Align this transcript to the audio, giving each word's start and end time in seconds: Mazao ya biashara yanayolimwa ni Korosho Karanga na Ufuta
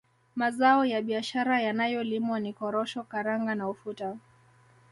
Mazao 0.35 0.85
ya 0.85 1.01
biashara 1.01 1.61
yanayolimwa 1.61 2.39
ni 2.39 2.53
Korosho 2.53 3.03
Karanga 3.03 3.55
na 3.55 3.69
Ufuta 3.69 4.17